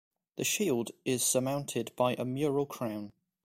[0.37, 3.11] The shield is surmounted by a mural crown.